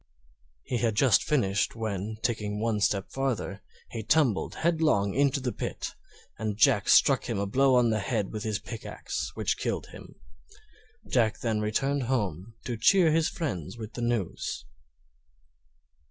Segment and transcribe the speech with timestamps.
[0.63, 3.61] He had just finished, when, taking one step farther,
[3.91, 5.93] he tumbled headlong into the pit,
[6.39, 10.15] and Jack struck him a blow on the head with his pickaxe which killed him.
[11.07, 14.65] Jack then returned home to cheer his friends with the news.